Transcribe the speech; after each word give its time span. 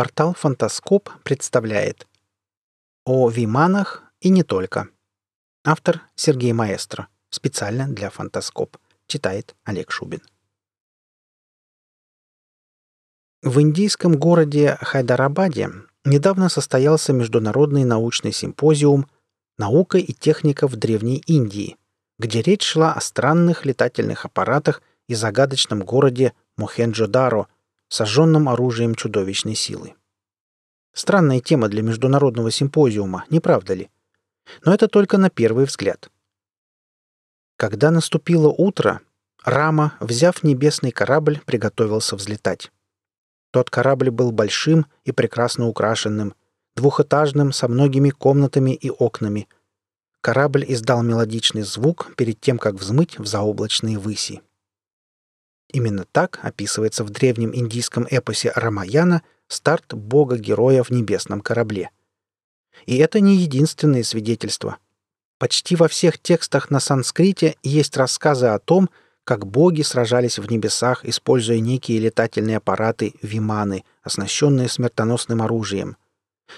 Портал 0.00 0.32
«Фантаскоп» 0.32 1.10
представляет 1.24 2.08
о 3.04 3.28
Виманах 3.28 4.02
и 4.22 4.30
не 4.30 4.42
только. 4.42 4.88
Автор 5.62 6.00
Сергей 6.14 6.54
Маэстро. 6.54 7.08
Специально 7.28 7.86
для 7.86 8.08
«Фантаскоп». 8.08 8.78
Читает 9.06 9.54
Олег 9.64 9.90
Шубин. 9.90 10.22
В 13.42 13.60
индийском 13.60 14.16
городе 14.16 14.78
Хайдарабаде 14.80 15.68
недавно 16.06 16.48
состоялся 16.48 17.12
международный 17.12 17.84
научный 17.84 18.32
симпозиум 18.32 19.06
«Наука 19.58 19.98
и 19.98 20.14
техника 20.14 20.66
в 20.66 20.76
Древней 20.76 21.22
Индии», 21.26 21.76
где 22.18 22.40
речь 22.40 22.64
шла 22.64 22.94
о 22.94 23.02
странных 23.02 23.66
летательных 23.66 24.24
аппаратах 24.24 24.80
и 25.08 25.14
загадочном 25.14 25.80
городе 25.80 26.32
Мохенджо-Даро– 26.56 27.48
сожженным 27.90 28.48
оружием 28.48 28.94
чудовищной 28.94 29.54
силы. 29.54 29.94
Странная 30.94 31.40
тема 31.40 31.68
для 31.68 31.82
международного 31.82 32.50
симпозиума, 32.50 33.24
не 33.28 33.40
правда 33.40 33.74
ли? 33.74 33.90
Но 34.64 34.72
это 34.72 34.88
только 34.88 35.18
на 35.18 35.28
первый 35.28 35.66
взгляд. 35.66 36.10
Когда 37.56 37.90
наступило 37.90 38.48
утро, 38.48 39.00
Рама, 39.44 39.94
взяв 40.00 40.42
небесный 40.42 40.92
корабль, 40.92 41.40
приготовился 41.44 42.16
взлетать. 42.16 42.70
Тот 43.50 43.70
корабль 43.70 44.10
был 44.10 44.32
большим 44.32 44.86
и 45.04 45.12
прекрасно 45.12 45.66
украшенным, 45.66 46.34
двухэтажным, 46.76 47.52
со 47.52 47.68
многими 47.68 48.10
комнатами 48.10 48.72
и 48.72 48.90
окнами. 48.90 49.48
Корабль 50.20 50.64
издал 50.68 51.02
мелодичный 51.02 51.62
звук 51.62 52.14
перед 52.16 52.40
тем, 52.40 52.58
как 52.58 52.74
взмыть 52.74 53.18
в 53.18 53.26
заоблачные 53.26 53.98
выси. 53.98 54.42
Именно 55.72 56.04
так 56.10 56.40
описывается 56.42 57.04
в 57.04 57.10
древнем 57.10 57.54
индийском 57.54 58.06
эпосе 58.10 58.52
Рамаяна 58.54 59.22
старт 59.46 59.94
бога-героя 59.94 60.82
в 60.82 60.90
небесном 60.90 61.40
корабле. 61.40 61.90
И 62.86 62.96
это 62.96 63.20
не 63.20 63.36
единственное 63.36 64.02
свидетельство. 64.02 64.78
Почти 65.38 65.76
во 65.76 65.88
всех 65.88 66.18
текстах 66.18 66.70
на 66.70 66.80
санскрите 66.80 67.56
есть 67.62 67.96
рассказы 67.96 68.46
о 68.46 68.58
том, 68.58 68.90
как 69.24 69.46
боги 69.46 69.82
сражались 69.82 70.38
в 70.38 70.50
небесах, 70.50 71.04
используя 71.04 71.60
некие 71.60 72.00
летательные 72.00 72.56
аппараты 72.56 73.14
виманы, 73.22 73.84
оснащенные 74.02 74.68
смертоносным 74.68 75.40
оружием. 75.40 75.96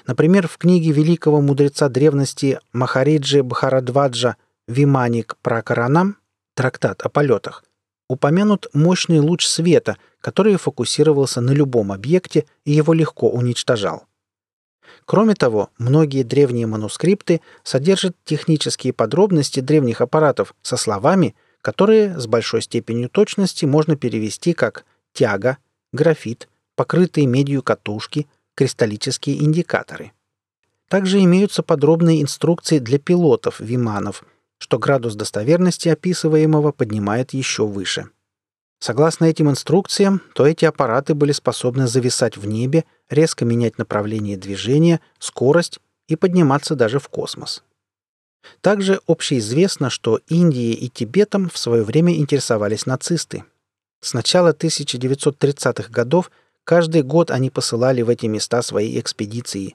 Например, 0.06 0.48
в 0.48 0.56
книге 0.56 0.90
великого 0.92 1.42
мудреца 1.42 1.90
древности 1.90 2.60
Махариджи 2.72 3.42
Бхарадваджа 3.42 4.36
«Виманик 4.66 5.36
Пракаранам» 5.42 6.16
трактат 6.54 7.02
о 7.02 7.10
полетах– 7.10 7.62
упомянут 8.08 8.66
мощный 8.72 9.20
луч 9.20 9.46
света, 9.46 9.96
который 10.20 10.56
фокусировался 10.56 11.40
на 11.40 11.52
любом 11.52 11.92
объекте 11.92 12.46
и 12.64 12.72
его 12.72 12.92
легко 12.92 13.28
уничтожал. 13.30 14.04
Кроме 15.04 15.34
того, 15.34 15.70
многие 15.78 16.22
древние 16.22 16.66
манускрипты 16.66 17.40
содержат 17.62 18.16
технические 18.24 18.92
подробности 18.92 19.60
древних 19.60 20.00
аппаратов 20.00 20.54
со 20.62 20.76
словами, 20.76 21.34
которые 21.60 22.18
с 22.18 22.26
большой 22.26 22.62
степенью 22.62 23.08
точности 23.08 23.64
можно 23.64 23.96
перевести 23.96 24.52
как 24.52 24.84
«тяга», 25.12 25.58
«графит», 25.92 26.48
«покрытые 26.76 27.26
медью 27.26 27.62
катушки», 27.62 28.26
«кристаллические 28.54 29.42
индикаторы». 29.42 30.12
Также 30.88 31.20
имеются 31.20 31.62
подробные 31.62 32.22
инструкции 32.22 32.78
для 32.78 32.98
пилотов 32.98 33.60
виманов, 33.60 34.24
что 34.62 34.78
градус 34.78 35.16
достоверности 35.16 35.88
описываемого 35.88 36.70
поднимает 36.70 37.32
еще 37.32 37.66
выше. 37.66 38.10
Согласно 38.78 39.24
этим 39.24 39.50
инструкциям, 39.50 40.22
то 40.36 40.46
эти 40.46 40.64
аппараты 40.64 41.14
были 41.14 41.32
способны 41.32 41.88
зависать 41.88 42.36
в 42.36 42.46
небе, 42.46 42.84
резко 43.10 43.44
менять 43.44 43.76
направление 43.78 44.36
движения, 44.36 45.00
скорость 45.18 45.80
и 46.06 46.14
подниматься 46.14 46.76
даже 46.76 47.00
в 47.00 47.08
космос. 47.08 47.64
Также 48.60 49.00
общеизвестно, 49.08 49.90
что 49.90 50.20
Индией 50.28 50.74
и 50.74 50.88
Тибетом 50.88 51.50
в 51.50 51.58
свое 51.58 51.82
время 51.82 52.14
интересовались 52.14 52.86
нацисты. 52.86 53.42
С 54.00 54.14
начала 54.14 54.52
1930-х 54.52 55.90
годов 55.90 56.30
каждый 56.62 57.02
год 57.02 57.32
они 57.32 57.50
посылали 57.50 58.02
в 58.02 58.08
эти 58.08 58.26
места 58.26 58.62
свои 58.62 59.00
экспедиции. 59.00 59.74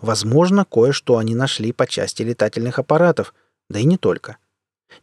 Возможно, 0.00 0.64
кое-что 0.64 1.18
они 1.18 1.34
нашли 1.34 1.72
по 1.72 1.86
части 1.86 2.22
летательных 2.22 2.78
аппаратов– 2.78 3.34
да 3.68 3.78
и 3.78 3.84
не 3.84 3.96
только. 3.96 4.38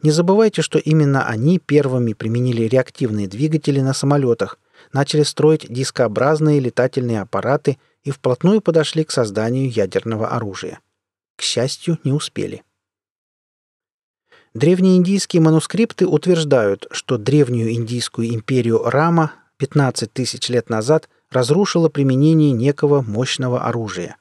Не 0.02 0.10
забывайте, 0.10 0.62
что 0.62 0.78
именно 0.78 1.26
они 1.26 1.58
первыми 1.58 2.12
применили 2.12 2.62
реактивные 2.62 3.28
двигатели 3.28 3.80
на 3.80 3.92
самолетах, 3.92 4.58
начали 4.92 5.22
строить 5.22 5.66
дискообразные 5.68 6.60
летательные 6.60 7.20
аппараты 7.20 7.78
и 8.02 8.10
вплотную 8.10 8.60
подошли 8.60 9.04
к 9.04 9.10
созданию 9.10 9.70
ядерного 9.70 10.28
оружия. 10.28 10.80
К 11.36 11.42
счастью, 11.42 11.98
не 12.04 12.12
успели. 12.12 12.62
Древнеиндийские 14.54 15.40
манускрипты 15.40 16.06
утверждают, 16.06 16.86
что 16.90 17.16
древнюю 17.16 17.72
индийскую 17.72 18.28
империю 18.28 18.82
Рама 18.84 19.32
15 19.56 20.12
тысяч 20.12 20.48
лет 20.50 20.68
назад 20.68 21.08
разрушило 21.30 21.88
применение 21.88 22.52
некого 22.52 23.00
мощного 23.00 23.64
оружия. 23.64 24.16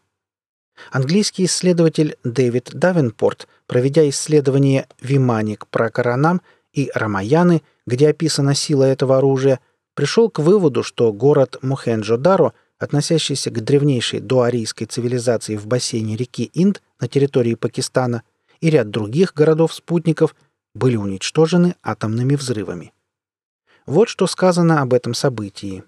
Английский 0.89 1.45
исследователь 1.45 2.17
Дэвид 2.23 2.71
Давенпорт, 2.73 3.47
проведя 3.67 4.07
исследование 4.09 4.87
Виманик 5.01 5.67
про 5.67 5.89
Коранам 5.89 6.41
и 6.73 6.89
Рамаяны, 6.93 7.61
где 7.85 8.09
описана 8.09 8.55
сила 8.55 8.83
этого 8.85 9.17
оружия, 9.17 9.59
пришел 9.93 10.29
к 10.29 10.39
выводу, 10.39 10.83
что 10.83 11.11
город 11.13 11.57
Мухенджо-Даро, 11.61 12.53
относящийся 12.79 13.51
к 13.51 13.63
древнейшей 13.63 14.19
доарийской 14.19 14.87
цивилизации 14.87 15.55
в 15.55 15.67
бассейне 15.67 16.15
реки 16.15 16.49
Инд 16.53 16.81
на 16.99 17.07
территории 17.07 17.55
Пакистана, 17.55 18.23
и 18.59 18.69
ряд 18.69 18.89
других 18.89 19.33
городов-спутников 19.33 20.35
были 20.73 20.95
уничтожены 20.95 21.75
атомными 21.83 22.35
взрывами. 22.35 22.93
Вот 23.85 24.09
что 24.09 24.27
сказано 24.27 24.81
об 24.81 24.93
этом 24.93 25.13
событии. 25.13 25.83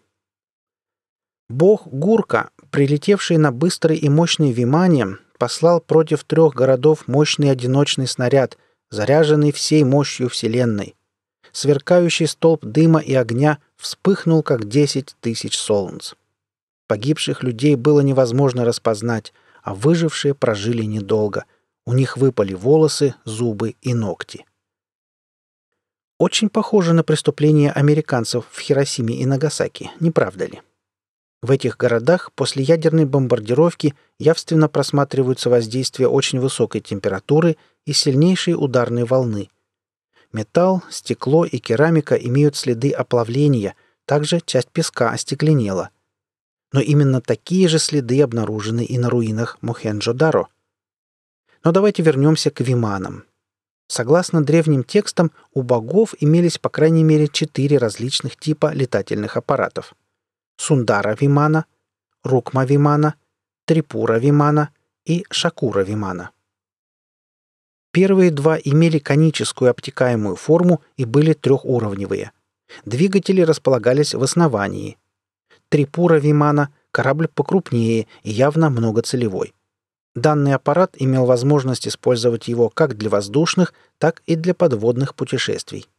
Бог 1.50 1.88
Гурка 1.88 2.50
прилетевший 2.74 3.38
на 3.38 3.52
быстрый 3.52 3.98
и 3.98 4.10
мощный 4.10 4.52
Вимане, 4.52 5.18
послал 5.38 5.80
против 5.80 6.24
трех 6.24 6.56
городов 6.56 7.08
мощный 7.08 7.52
одиночный 7.52 8.08
снаряд, 8.08 8.58
заряженный 8.90 9.52
всей 9.52 9.84
мощью 9.84 10.28
Вселенной. 10.28 10.96
Сверкающий 11.52 12.26
столб 12.26 12.66
дыма 12.66 13.00
и 13.00 13.14
огня 13.14 13.60
вспыхнул, 13.78 14.42
как 14.42 14.68
десять 14.68 15.16
тысяч 15.22 15.56
солнц. 15.56 16.14
Погибших 16.88 17.44
людей 17.44 17.76
было 17.76 18.02
невозможно 18.02 18.66
распознать, 18.66 19.34
а 19.62 19.76
выжившие 19.76 20.34
прожили 20.34 20.84
недолго. 20.84 21.46
У 21.86 21.94
них 21.94 22.18
выпали 22.18 22.56
волосы, 22.56 23.14
зубы 23.24 23.76
и 23.84 23.94
ногти. 23.94 24.48
Очень 26.18 26.50
похоже 26.50 26.94
на 26.94 27.04
преступления 27.04 27.72
американцев 27.72 28.46
в 28.50 28.60
Хиросиме 28.60 29.16
и 29.16 29.28
Нагасаки, 29.28 29.92
не 30.00 30.10
правда 30.10 30.48
ли? 30.48 30.62
В 31.44 31.52
этих 31.52 31.76
городах 31.76 32.32
после 32.36 32.64
ядерной 32.64 33.04
бомбардировки 33.04 33.96
явственно 34.18 34.70
просматриваются 34.70 35.50
воздействия 35.50 36.08
очень 36.08 36.40
высокой 36.40 36.80
температуры 36.80 37.58
и 37.86 37.92
сильнейшей 37.92 38.54
ударной 38.54 39.04
волны. 39.04 39.50
Металл, 40.32 40.84
стекло 40.90 41.44
и 41.44 41.58
керамика 41.58 42.16
имеют 42.16 42.56
следы 42.56 42.92
оплавления, 42.92 43.76
также 44.06 44.40
часть 44.40 44.70
песка 44.70 45.10
остекленела. 45.10 45.90
Но 46.72 46.80
именно 46.80 47.20
такие 47.20 47.68
же 47.68 47.78
следы 47.78 48.22
обнаружены 48.22 48.86
и 48.86 48.98
на 48.98 49.10
руинах 49.10 49.58
Мохенджо-Даро. 49.62 50.46
Но 51.66 51.74
давайте 51.74 52.04
вернемся 52.04 52.52
к 52.52 52.62
виманам. 52.62 53.26
Согласно 53.88 54.46
древним 54.46 54.86
текстам, 54.86 55.30
у 55.54 55.62
богов 55.62 56.16
имелись 56.22 56.58
по 56.58 56.70
крайней 56.70 57.04
мере 57.04 57.28
четыре 57.28 57.80
различных 57.80 58.38
типа 58.38 58.74
летательных 58.74 59.36
аппаратов– 59.36 59.94
Сундара 60.58 61.16
Вимана, 61.20 61.66
Рукма 62.24 62.66
Вимана, 62.66 63.16
Трипура 63.66 64.20
Вимана 64.20 64.70
и 65.06 65.26
Шакура 65.30 65.82
Вимана. 65.82 66.32
Первые 67.92 68.32
два 68.32 68.58
имели 68.58 69.00
коническую 69.00 69.70
обтекаемую 69.70 70.36
форму 70.36 70.82
и 70.98 71.06
были 71.06 71.34
трехуровневые. 71.34 72.32
Двигатели 72.86 73.42
располагались 73.42 74.14
в 74.14 74.24
основании. 74.24 74.98
Трипура 75.70 76.16
Вимана– 76.16 76.74
корабль 76.94 77.28
покрупнее 77.28 78.08
и 78.22 78.32
явно 78.32 78.70
многоцелевой. 78.70 79.54
Данный 80.16 80.54
аппарат 80.54 80.96
имел 81.00 81.26
возможность 81.26 81.88
использовать 81.88 82.48
его 82.48 82.70
как 82.70 82.96
для 82.96 83.10
воздушных, 83.10 83.74
так 83.98 84.22
и 84.28 84.36
для 84.36 84.54
подводных 84.54 85.16
путешествий. 85.16 85.90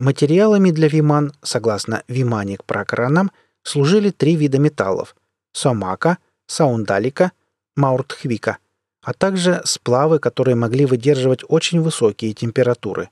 Материалами 0.00 0.72
для 0.72 0.88
Виман, 0.88 1.32
согласно 1.42 2.02
Виманик 2.08 2.64
Пракаранам, 2.64 3.30
служили 3.62 4.10
три 4.10 4.36
вида 4.36 4.58
металлов– 4.58 5.14
сомака, 5.52 6.18
саундалика, 6.46 7.32
мауртхвика, 7.76 8.58
а 9.02 9.12
также 9.12 9.62
сплавы, 9.64 10.18
которые 10.18 10.54
могли 10.54 10.86
выдерживать 10.86 11.40
очень 11.48 11.80
высокие 11.80 12.32
температуры. 12.32 13.10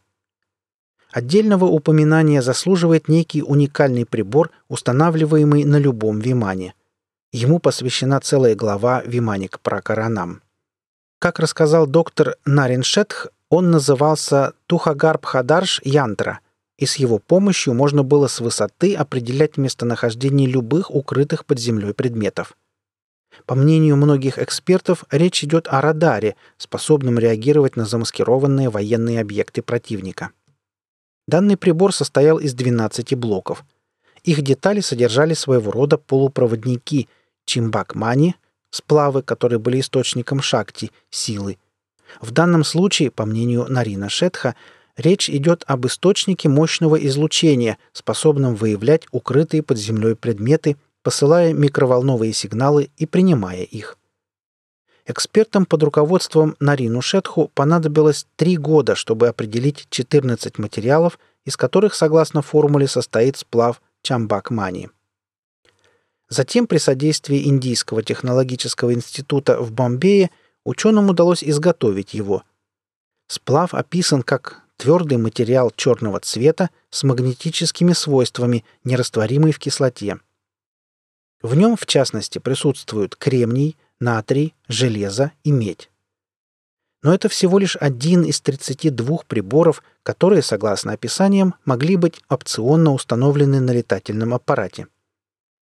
Отдельного 1.10 1.64
упоминания 1.64 2.40
заслуживает 2.40 3.08
некий 3.08 3.42
уникальный 3.42 4.06
прибор, 4.06 4.50
устанавливаемый 4.68 5.64
на 5.64 5.76
любом 5.76 6.20
вимане. 6.20 6.74
Ему 7.32 7.58
посвящена 7.58 8.20
целая 8.20 8.54
глава 8.54 9.02
Виманик 9.04 9.60
про 9.60 9.82
Каранам. 9.82 10.42
Как 11.18 11.38
рассказал 11.38 11.86
доктор 11.86 12.36
Нарин 12.44 12.82
Шетх, 12.82 13.28
он 13.48 13.70
назывался 13.70 14.54
Тухагарб 14.66 15.24
Хадарш 15.24 15.80
Янтра, 15.84 16.40
и 16.80 16.86
с 16.86 16.96
его 16.96 17.18
помощью 17.18 17.74
можно 17.74 18.02
было 18.02 18.26
с 18.26 18.40
высоты 18.40 18.96
определять 18.96 19.58
местонахождение 19.58 20.48
любых 20.48 20.90
укрытых 20.90 21.44
под 21.44 21.60
землей 21.60 21.92
предметов. 21.92 22.56
По 23.44 23.54
мнению 23.54 23.96
многих 23.96 24.38
экспертов, 24.38 25.04
речь 25.10 25.44
идет 25.44 25.68
о 25.68 25.82
радаре, 25.82 26.36
способном 26.56 27.18
реагировать 27.18 27.76
на 27.76 27.84
замаскированные 27.84 28.70
военные 28.70 29.20
объекты 29.20 29.62
противника. 29.62 30.30
Данный 31.28 31.58
прибор 31.58 31.94
состоял 31.94 32.38
из 32.38 32.54
12 32.54 33.14
блоков. 33.14 33.64
Их 34.24 34.40
детали 34.42 34.80
содержали 34.80 35.34
своего 35.34 35.70
рода 35.70 35.98
полупроводники 35.98 37.08
чимбак-мани, 37.44 38.36
сплавы, 38.70 39.22
которые 39.22 39.58
были 39.58 39.80
источником 39.80 40.40
шакти, 40.40 40.90
силы. 41.10 41.58
В 42.20 42.30
данном 42.30 42.64
случае, 42.64 43.10
по 43.10 43.26
мнению 43.26 43.66
Нарина 43.68 44.08
Шетха, 44.08 44.56
речь 45.00 45.28
идет 45.28 45.64
об 45.66 45.86
источнике 45.86 46.48
мощного 46.48 46.96
излучения, 46.96 47.78
способном 47.92 48.54
выявлять 48.54 49.02
укрытые 49.10 49.62
под 49.62 49.78
землей 49.78 50.14
предметы– 50.14 50.76
посылая 51.02 51.52
микроволновые 51.52 52.32
сигналы 52.32 52.90
и 52.96 53.06
принимая 53.06 53.62
их. 53.62 53.96
Экспертам 55.06 55.66
под 55.66 55.82
руководством 55.82 56.56
Нарину 56.60 57.00
Шетху 57.00 57.50
понадобилось 57.54 58.26
три 58.36 58.56
года, 58.56 58.94
чтобы 58.94 59.28
определить 59.28 59.86
14 59.90 60.58
материалов, 60.58 61.18
из 61.44 61.56
которых, 61.56 61.94
согласно 61.94 62.42
формуле, 62.42 62.86
состоит 62.86 63.36
сплав 63.36 63.80
Чамбак-Мани. 64.02 64.90
Затем 66.28 66.66
при 66.66 66.78
содействии 66.78 67.48
Индийского 67.48 68.02
технологического 68.02 68.92
института 68.92 69.60
в 69.60 69.72
Бомбее 69.72 70.30
ученым 70.64 71.08
удалось 71.08 71.42
изготовить 71.42 72.14
его. 72.14 72.44
Сплав 73.26 73.74
описан 73.74 74.22
как 74.22 74.62
твердый 74.80 75.18
материал 75.18 75.70
черного 75.70 76.20
цвета 76.20 76.70
с 76.90 77.02
магнетическими 77.02 77.92
свойствами, 77.92 78.64
нерастворимый 78.84 79.52
в 79.52 79.58
кислоте– 79.58 80.18
в 81.42 81.54
нем, 81.54 81.76
в 81.76 81.86
частности, 81.86 82.38
присутствуют 82.38 83.16
кремний, 83.16 83.76
натрий, 83.98 84.54
железо 84.68 85.32
и 85.42 85.52
медь. 85.52 85.90
Но 87.02 87.14
это 87.14 87.30
всего 87.30 87.58
лишь 87.58 87.76
один 87.76 88.24
из 88.24 88.42
32 88.42 89.20
приборов, 89.26 89.82
которые, 90.02 90.42
согласно 90.42 90.92
описаниям, 90.92 91.54
могли 91.64 91.96
быть 91.96 92.20
опционно 92.28 92.92
установлены 92.92 93.60
на 93.60 93.70
летательном 93.70 94.34
аппарате. 94.34 94.86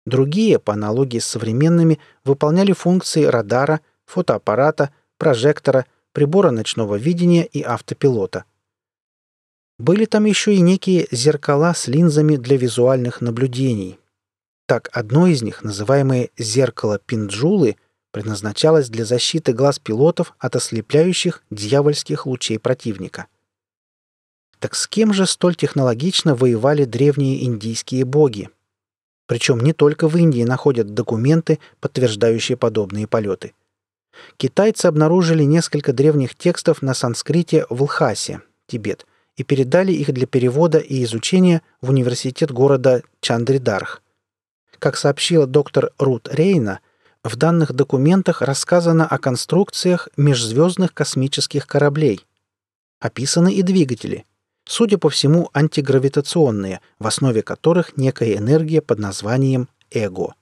Другие, 0.06 0.60
по 0.60 0.74
аналогии 0.74 1.20
с 1.20 1.26
современными, 1.26 2.00
выполняли 2.26 2.74
функции 2.74 3.24
радара, 3.24 3.80
фотоаппарата, 4.06 4.94
прожектора, 5.18 5.86
прибора 6.12 6.52
ночного 6.52 6.96
видения 6.96 7.46
и 7.46 7.62
автопилота. 7.62 8.44
Были 9.82 10.06
там 10.06 10.26
еще 10.26 10.54
и 10.54 10.62
некие 10.62 11.08
зеркала 11.12 11.74
с 11.74 11.88
линзами 11.88 12.36
для 12.36 12.56
визуальных 12.56 13.20
наблюдений, 13.20 13.98
так, 14.72 14.90
одно 14.94 15.28
из 15.28 15.42
них, 15.42 15.64
называемое 15.64 16.30
«зеркало 16.38 16.98
Пинджулы», 16.98 17.76
предназначалось 18.12 18.90
для 18.90 19.04
защиты 19.04 19.52
глаз 19.52 19.80
пилотов 19.80 20.34
от 20.40 20.56
ослепляющих 20.56 21.44
дьявольских 21.50 22.26
лучей 22.26 22.58
противника. 22.58 23.26
Так 24.60 24.76
с 24.76 24.88
кем 24.88 25.14
же 25.14 25.26
столь 25.26 25.56
технологично 25.56 26.36
воевали 26.36 26.86
древние 26.86 27.44
индийские 27.44 28.06
боги? 28.06 28.50
Причем 29.26 29.60
не 29.60 29.74
только 29.74 30.08
в 30.08 30.16
Индии 30.16 30.44
находят 30.44 30.94
документы, 30.94 31.60
подтверждающие 31.82 32.56
подобные 32.56 33.08
полеты. 33.08 33.54
Китайцы 34.38 34.86
обнаружили 34.86 35.44
несколько 35.44 35.92
древних 35.92 36.36
текстов 36.36 36.82
на 36.82 36.94
санскрите 36.94 37.66
в 37.70 37.84
Лхасе, 37.84 38.42
Тибет, 38.68 39.06
и 39.38 39.44
передали 39.44 39.92
их 39.92 40.12
для 40.14 40.28
перевода 40.28 40.78
и 40.78 41.04
изучения 41.04 41.62
в 41.82 41.90
университет 41.90 42.52
города 42.52 43.04
Чандридарх– 43.22 44.02
как 44.82 44.98
сообщила 44.98 45.46
доктор 45.46 45.92
Рут 46.00 46.28
Рейна, 46.32 46.80
в 47.24 47.36
данных 47.36 47.72
документах 47.72 48.42
рассказано 48.42 49.06
о 49.06 49.20
конструкциях 49.20 50.10
межзвездных 50.18 50.92
космических 50.92 51.68
кораблей. 51.68 52.26
Описаны 53.00 53.54
и 53.54 53.62
двигатели, 53.62 54.26
судя 54.66 54.98
по 54.98 55.12
всему, 55.12 55.52
антигравитационные, 55.54 56.82
в 56.98 57.06
основе 57.06 57.44
которых 57.44 57.96
некая 57.96 58.38
энергия 58.38 58.82
под 58.82 58.98
названием 58.98 59.70
эго. 59.92 60.34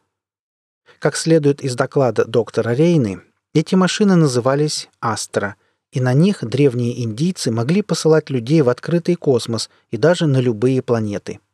Как 0.99 1.17
следует 1.17 1.61
из 1.61 1.75
доклада 1.75 2.23
доктора 2.23 2.69
Рейны, 2.69 3.19
эти 3.53 3.75
машины 3.75 4.15
назывались 4.15 4.87
«Астра», 5.01 5.57
и 5.91 5.99
на 5.99 6.13
них 6.13 6.43
древние 6.43 7.03
индийцы 7.03 7.51
могли 7.51 7.81
посылать 7.81 8.29
людей 8.29 8.61
в 8.61 8.69
открытый 8.69 9.15
космос 9.15 9.69
и 9.89 9.97
даже 9.97 10.27
на 10.27 10.39
любые 10.39 10.81
планеты– 10.81 11.39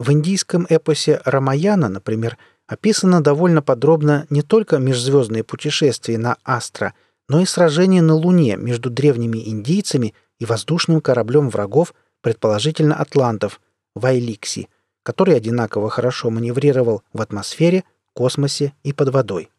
в 0.00 0.12
индийском 0.12 0.66
эпосе 0.70 1.20
Рамаяна, 1.26 1.90
например, 1.90 2.38
описано 2.66 3.22
довольно 3.22 3.60
подробно 3.60 4.26
не 4.30 4.40
только 4.40 4.78
межзвездные 4.78 5.44
путешествия 5.44 6.16
на 6.16 6.38
Астра, 6.42 6.94
но 7.28 7.42
и 7.42 7.44
сражение 7.44 8.00
на 8.00 8.14
Луне 8.14 8.56
между 8.56 8.88
древними 8.88 9.46
индийцами 9.46 10.14
и 10.38 10.46
воздушным 10.46 11.02
кораблем 11.02 11.50
врагов, 11.50 11.92
предположительно 12.22 12.94
атлантов, 12.96 13.60
Вайликси, 13.94 14.70
который 15.02 15.36
одинаково 15.36 15.90
хорошо 15.90 16.30
маневрировал 16.30 17.02
в 17.12 17.20
атмосфере, 17.20 17.84
космосе 18.14 18.72
и 18.82 18.94
под 18.94 19.10
водой. 19.10 19.50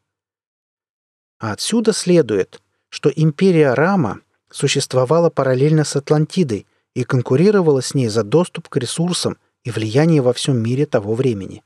А 1.39 1.51
отсюда 1.51 1.93
следует, 1.93 2.63
что 2.91 3.09
империя 3.09 3.73
Рама 3.73 4.19
существовала 4.51 5.31
параллельно 5.31 5.83
с 5.83 5.95
Атлантидой 5.95 6.67
и 6.93 7.03
конкурировала 7.03 7.81
с 7.81 7.95
ней 7.95 8.09
за 8.09 8.23
доступ 8.23 8.69
к 8.69 8.77
ресурсам– 8.77 9.37
и 9.63 9.71
влияние 9.71 10.21
во 10.21 10.33
всем 10.33 10.57
мире 10.57 10.85
того 10.85 11.13
времени. 11.13 11.63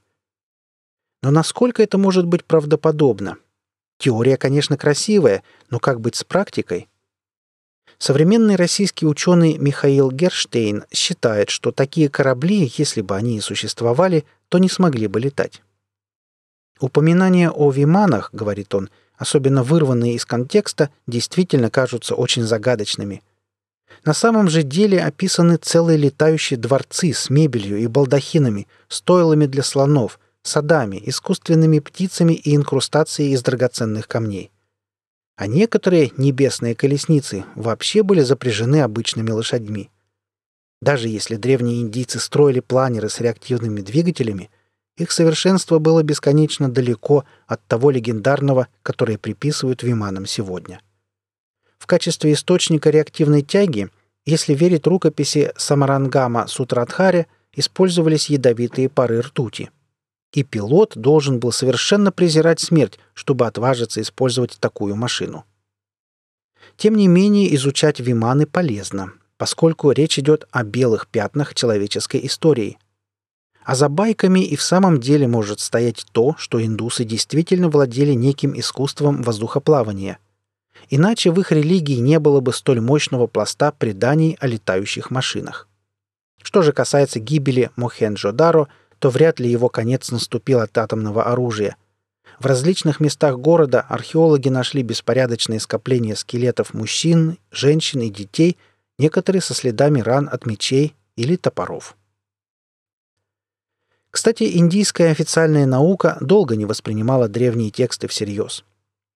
Но 1.21 1.31
насколько 1.31 1.81
это 1.81 1.97
может 1.97 2.25
быть 2.25 2.45
правдоподобно? 2.45 3.37
Теория, 3.97 4.37
конечно, 4.37 4.77
красивая, 4.77 5.43
но 5.69 5.79
как 5.79 6.01
быть 6.01 6.15
с 6.15 6.23
практикой? 6.23 6.89
Современный 7.97 8.57
российский 8.57 9.05
ученый 9.05 9.57
Михаил 9.57 10.11
Герштейн 10.11 10.83
считает, 10.91 11.49
что 11.49 11.71
такие 11.71 12.09
корабли, 12.09 12.71
если 12.77 13.01
бы 13.01 13.15
они 13.15 13.37
и 13.37 13.41
существовали, 13.41 14.25
то 14.49 14.57
не 14.57 14.67
смогли 14.67 15.07
бы 15.07 15.19
летать. 15.21 15.61
Упоминания 16.81 17.49
о 17.49 17.71
виманах, 17.71 18.31
говорит 18.33 18.75
он, 18.75 18.89
особенно 19.17 19.63
вырванные 19.63 20.15
из 20.15 20.25
контекста, 20.25 20.89
действительно 21.07 21.69
кажутся 21.69 22.15
очень 22.15 22.43
загадочными– 22.43 23.21
на 24.03 24.13
самом 24.13 24.49
же 24.49 24.63
деле 24.63 25.03
описаны 25.03 25.57
целые 25.57 25.97
летающие 25.97 26.59
дворцы 26.59 27.13
с 27.13 27.29
мебелью 27.29 27.77
и 27.77 27.87
балдахинами, 27.87 28.67
стойлами 28.87 29.47
для 29.47 29.63
слонов, 29.63 30.19
садами, 30.43 31.01
искусственными 31.03 31.79
птицами 31.79 32.33
и 32.33 32.55
инкрустацией 32.55 33.33
из 33.33 33.41
драгоценных 33.41 34.07
камней. 34.07 34.51
А 35.37 35.47
некоторые 35.47 36.11
небесные 36.17 36.75
колесницы 36.75 37.45
вообще 37.55 38.03
были 38.03 38.21
запряжены 38.21 38.81
обычными 38.81 39.31
лошадьми. 39.31 39.89
Даже 40.81 41.09
если 41.09 41.35
древние 41.35 41.81
индийцы 41.81 42.19
строили 42.19 42.59
планеры 42.59 43.09
с 43.09 43.19
реактивными 43.19 43.81
двигателями, 43.81 44.51
их 44.97 45.11
совершенство 45.11 45.79
было 45.79 46.03
бесконечно 46.03 46.69
далеко 46.69 47.25
от 47.47 47.65
того 47.67 47.91
легендарного, 47.91 48.67
которое 48.81 49.17
приписывают 49.17 49.83
виманам 49.83 50.25
сегодня. 50.25 50.79
В 51.77 51.87
качестве 51.87 52.33
источника 52.33 52.89
реактивной 52.89 53.41
тяги, 53.41 53.89
если 54.25 54.53
верить 54.53 54.87
рукописи 54.87 55.51
Самарангама 55.57 56.47
Сутрадхаре, 56.47 57.27
использовались 57.53 58.29
ядовитые 58.29 58.89
пары 58.89 59.21
ртути. 59.21 59.69
И 60.33 60.43
пилот 60.43 60.93
должен 60.95 61.39
был 61.39 61.51
совершенно 61.51 62.11
презирать 62.11 62.59
смерть, 62.59 62.99
чтобы 63.13 63.47
отважиться 63.47 64.01
использовать 64.01 64.57
такую 64.59 64.95
машину. 64.95 65.45
Тем 66.77 66.95
не 66.95 67.07
менее, 67.07 67.53
изучать 67.55 67.99
виманы 67.99 68.45
полезно, 68.45 69.13
поскольку 69.37 69.91
речь 69.91 70.19
идет 70.19 70.45
о 70.51 70.63
белых 70.63 71.07
пятнах 71.07 71.53
человеческой 71.53 72.25
истории. 72.25 72.77
А 73.65 73.75
за 73.75 73.89
байками 73.89 74.39
и 74.39 74.55
в 74.55 74.61
самом 74.61 74.99
деле 74.99 75.27
может 75.27 75.59
стоять 75.59 76.05
то, 76.13 76.35
что 76.37 76.63
индусы 76.63 77.03
действительно 77.03 77.69
владели 77.69 78.13
неким 78.13 78.57
искусством 78.57 79.23
воздухоплавания– 79.23 80.19
Иначе 80.89 81.31
в 81.31 81.39
их 81.39 81.51
религии 81.51 81.97
не 81.97 82.19
было 82.19 82.41
бы 82.41 82.53
столь 82.53 82.81
мощного 82.81 83.27
пласта 83.27 83.71
преданий 83.71 84.37
о 84.39 84.47
летающих 84.47 85.09
машинах. 85.09 85.67
Что 86.41 86.61
же 86.61 86.73
касается 86.73 87.19
гибели 87.19 87.71
Мохенджо-Даро, 87.75 88.67
то 88.99 89.09
вряд 89.09 89.39
ли 89.39 89.49
его 89.49 89.69
конец 89.69 90.11
наступил 90.11 90.59
от 90.59 90.77
атомного 90.77 91.23
оружия. 91.23 91.75
В 92.39 92.45
различных 92.45 92.99
местах 92.99 93.37
города 93.37 93.81
археологи 93.81 94.49
нашли 94.49 94.83
беспорядочные 94.83 95.59
скопления 95.59 96.15
скелетов 96.15 96.73
мужчин, 96.73 97.37
женщин 97.51 98.01
и 98.01 98.09
детей, 98.09 98.57
некоторые 98.99 99.41
со 99.41 99.53
следами 99.53 100.01
ран 100.01 100.29
от 100.31 100.45
мечей 100.45 100.93
или 101.15 101.35
топоров. 101.35 101.95
Кстати, 104.15 104.49
индийская 104.55 105.11
официальная 105.11 105.65
наука 105.65 106.17
долго 106.21 106.55
не 106.55 106.63
воспринимала 106.63 107.27
древние 107.27 107.69
тексты 107.69 108.07
всерьез. 108.07 108.63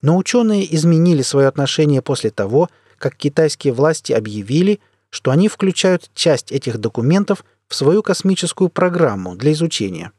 Но 0.02 0.18
ученые 0.18 0.76
изменили 0.76 1.22
свое 1.22 1.48
отношение 1.48 2.02
после 2.02 2.32
того, 2.32 2.68
как 2.98 3.16
китайские 3.16 3.72
власти 3.72 4.12
объявили, 4.12 4.82
что 5.10 5.32
они 5.32 5.48
включают 5.48 6.12
часть 6.14 6.52
этих 6.52 6.80
документов 6.80 7.46
в 7.70 7.76
свою 7.76 8.04
космическую 8.04 8.68
программу 8.70 9.38
для 9.38 9.54
изучения. 9.54 10.12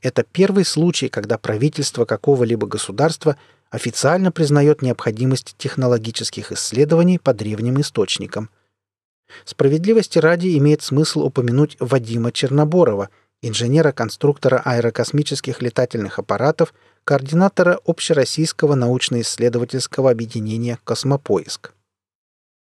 Это 0.00 0.24
первый 0.24 0.64
случай, 0.64 1.08
когда 1.08 1.38
правительство 1.38 2.04
какого-либо 2.04 2.66
государства 2.66 3.36
официально 3.70 4.32
признает 4.32 4.82
необходимость 4.82 5.54
технологических 5.58 6.50
исследований 6.50 7.20
по 7.20 7.32
древним 7.34 7.80
источникам. 7.80 8.50
Справедливости 9.44 10.18
ради 10.18 10.58
имеет 10.58 10.82
смысл 10.82 11.22
упомянуть 11.22 11.76
Вадима 11.78 12.32
Черноборова, 12.32 13.08
инженера-конструктора 13.42 14.62
аэрокосмических 14.64 15.60
летательных 15.60 16.18
аппаратов, 16.18 16.72
координатора 17.04 17.78
Общероссийского 17.84 18.76
научно-исследовательского 18.76 20.10
объединения 20.10 20.78
«Космопоиск». 20.84 21.72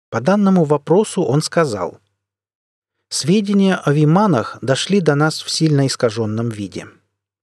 По 0.09 0.21
данному 0.21 0.63
вопросу 0.63 1.23
он 1.23 1.41
сказал, 1.41 1.99
«Сведения 3.09 3.75
о 3.75 3.91
Виманах 3.91 4.57
дошли 4.61 5.01
до 5.01 5.15
нас 5.15 5.41
в 5.41 5.49
сильно 5.49 5.85
искаженном 5.85 6.49
виде. 6.49 6.87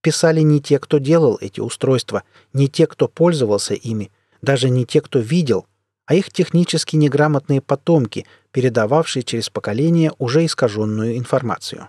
Писали 0.01 0.41
не 0.41 0.59
те, 0.59 0.79
кто 0.79 0.97
делал 0.97 1.37
эти 1.39 1.59
устройства, 1.59 2.23
не 2.53 2.67
те, 2.67 2.87
кто 2.87 3.07
пользовался 3.07 3.75
ими, 3.75 4.11
даже 4.41 4.69
не 4.69 4.85
те, 4.85 4.99
кто 4.99 5.19
видел, 5.19 5.67
а 6.07 6.15
их 6.15 6.31
технически 6.31 6.95
неграмотные 6.95 7.61
потомки, 7.61 8.25
передававшие 8.51 9.23
через 9.23 9.49
поколения 9.49 10.11
уже 10.17 10.45
искаженную 10.45 11.17
информацию. 11.17 11.87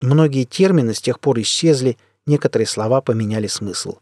Многие 0.00 0.44
термины 0.44 0.94
с 0.94 1.00
тех 1.00 1.20
пор 1.20 1.40
исчезли, 1.40 1.96
некоторые 2.26 2.66
слова 2.66 3.00
поменяли 3.00 3.46
смысл. 3.46 3.98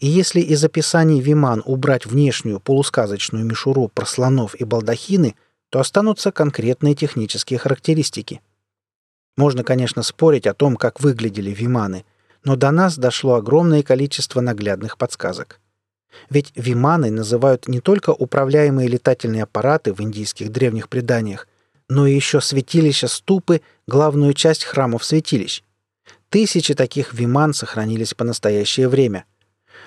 И 0.00 0.06
если 0.06 0.40
из 0.40 0.64
описаний 0.64 1.20
Виман 1.20 1.62
убрать 1.64 2.06
внешнюю 2.06 2.60
полусказочную 2.60 3.44
мишуру 3.44 3.88
про 3.88 4.06
слонов 4.06 4.54
и 4.54 4.64
балдахины, 4.64 5.36
то 5.70 5.80
останутся 5.80 6.32
конкретные 6.32 6.94
технические 6.94 7.58
характеристики. 7.58 8.40
Можно, 9.36 9.64
конечно, 9.64 10.02
спорить 10.02 10.46
о 10.46 10.54
том, 10.54 10.76
как 10.76 11.00
выглядели 11.00 11.50
Виманы, 11.50 12.04
но 12.44 12.56
до 12.56 12.70
нас 12.70 12.96
дошло 12.96 13.34
огромное 13.34 13.82
количество 13.82 14.40
наглядных 14.40 14.96
подсказок. 14.96 15.60
Ведь 16.30 16.52
Виманы 16.54 17.10
называют 17.10 17.66
не 17.66 17.80
только 17.80 18.10
управляемые 18.10 18.88
летательные 18.88 19.42
аппараты 19.42 19.92
в 19.92 20.00
индийских 20.00 20.52
древних 20.52 20.88
преданиях, 20.88 21.48
но 21.88 22.06
и 22.06 22.14
еще 22.14 22.40
святилища 22.40 23.08
ступы, 23.08 23.62
главную 23.86 24.34
часть 24.34 24.64
храмов 24.64 25.04
святилищ. 25.04 25.62
Тысячи 26.28 26.74
таких 26.74 27.14
виман 27.14 27.54
сохранились 27.54 28.14
по 28.14 28.24
настоящее 28.24 28.88
время– 28.88 29.24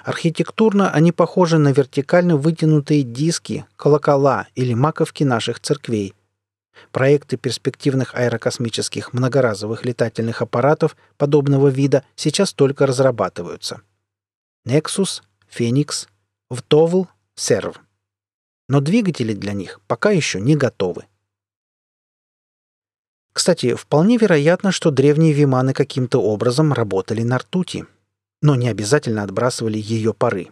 Архитектурно 0.04 0.92
они 0.92 1.12
похожи 1.12 1.58
на 1.58 1.72
вертикально 1.72 2.38
вытянутые 2.38 3.04
диски, 3.04 3.66
колокола 3.76 4.48
или 4.56 4.74
маковки 4.74 5.24
наших 5.24 5.60
церквей. 5.60 6.14
Проекты 6.92 7.38
перспективных 7.38 8.14
аэрокосмических 8.16 9.12
многоразовых 9.14 9.84
летательных 9.84 10.42
аппаратов 10.42 10.96
подобного 11.18 11.68
вида 11.70 12.04
сейчас 12.16 12.54
только 12.54 12.86
разрабатываются. 12.86 13.82
Nexus, 14.66 15.24
Phoenix, 15.54 16.08
Vtovl, 16.52 17.08
Serv. 17.36 17.76
Но 18.70 18.80
двигатели 18.80 19.34
для 19.34 19.54
них 19.54 19.82
пока 19.88 20.12
еще 20.12 20.40
не 20.40 20.56
готовы. 20.56 21.06
Кстати, 23.38 23.76
вполне 23.76 24.18
вероятно, 24.18 24.72
что 24.72 24.90
древние 24.90 25.34
виманы 25.34 25.74
каким-то 25.74 26.22
образом 26.22 26.74
работали 26.74 27.22
на 27.22 27.38
ртути– 27.38 27.86
но 28.42 28.56
не 28.56 28.70
обязательно 28.70 29.24
отбрасывали 29.24 29.78
ее 29.78 30.14
пары. 30.14 30.50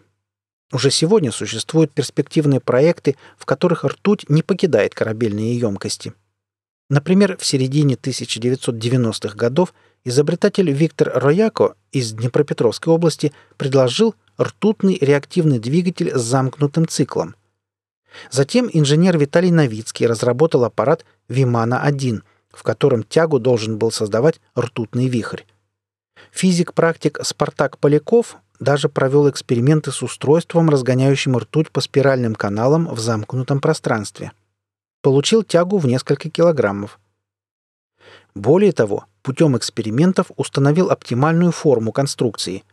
Уже 0.72 0.90
сегодня 0.90 1.32
существуют 1.32 1.92
перспективные 1.92 2.60
проекты, 2.60 3.16
в 3.38 3.46
которых 3.46 3.84
ртуть 3.84 4.28
не 4.30 4.42
покидает 4.42 4.96
корабельные 4.96 5.58
емкости. 5.58 6.14
Например, 6.90 7.38
в 7.38 7.46
середине 7.46 7.96
1990-х 7.96 9.36
годов 9.36 9.74
изобретатель 10.04 10.72
Виктор 10.72 11.12
Рояко 11.16 11.76
из 11.92 12.14
Днепропетровской 12.14 12.94
области 12.94 13.34
предложил 13.58 14.16
ртутный 14.40 14.98
реактивный 15.00 15.60
двигатель 15.60 16.16
с 16.16 16.22
замкнутым 16.22 16.88
циклом. 16.88 17.36
Затем 18.32 18.70
инженер 18.72 19.18
Виталий 19.18 19.52
Новицкий 19.52 20.08
разработал 20.08 20.64
аппарат 20.64 21.06
Вимана-1, 21.28 22.22
в 22.56 22.64
котором 22.64 23.04
тягу 23.04 23.40
должен 23.40 23.78
был 23.78 23.92
создавать 23.92 24.40
ртутный 24.58 25.08
вихрь. 25.08 25.44
Физик-практик 26.32 27.20
Спартак 27.24 27.78
Поляков 27.78 28.38
даже 28.60 28.90
провел 28.90 29.30
эксперименты 29.30 29.92
с 29.92 30.02
устройством, 30.02 30.70
разгоняющим 30.70 31.38
ртуть 31.38 31.72
по 31.72 31.82
спиральным 31.82 32.36
каналам 32.36 32.88
в 32.88 33.00
замкнутом 33.00 33.60
пространстве. 33.60 34.32
Получил 35.02 35.44
тягу 35.44 35.78
в 35.78 35.86
несколько 35.86 36.30
килограммов. 36.30 37.00
Более 38.34 38.72
того, 38.72 39.06
путем 39.22 39.56
экспериментов 39.58 40.32
установил 40.36 40.90
оптимальную 40.90 41.52
форму 41.52 41.92
конструкции. 41.92 42.64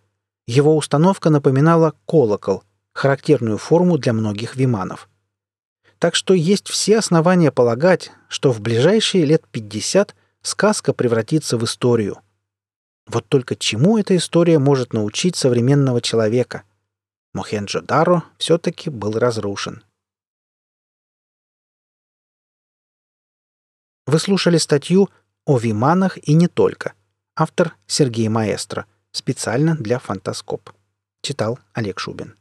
Его 0.47 0.77
установка 0.77 1.31
напоминала 1.31 1.95
колокол, 2.07 2.65
характерную 2.93 3.59
форму 3.59 3.99
для 3.99 4.13
многих 4.13 4.57
виманов. 4.57 5.09
Так 6.03 6.17
что 6.17 6.35
есть 6.35 6.69
все 6.69 6.99
основания 6.99 7.51
полагать, 7.51 8.11
что 8.29 8.51
в 8.53 8.61
ближайшие 8.61 9.25
лет 9.25 9.47
50 9.49 10.15
сказка 10.43 10.93
превратится 10.93 11.57
в 11.57 11.65
историю– 11.65 12.19
вот 13.07 13.29
только 13.29 13.57
чему 13.57 13.99
эта 13.99 14.17
история 14.17 14.59
может 14.59 14.93
научить 14.93 15.37
современного 15.37 16.01
человека? 16.01 16.65
Мохенджо-Даро 17.35 18.23
все-таки 18.39 18.91
был 18.91 19.19
разрушен. 19.19 19.85
Вы 24.07 24.19
слушали 24.19 24.59
статью 24.59 25.11
о 25.45 25.59
Виманах 25.59 26.19
и 26.27 26.35
не 26.35 26.49
только. 26.49 26.95
Автор 27.35 27.77
Сергей 27.87 28.29
Маэстро. 28.29 28.87
Специально 29.11 29.77
для 29.77 29.99
Фантаскоп. 29.99 30.71
Читал 31.23 31.59
Олег 31.73 31.99
Шубин. 31.99 32.37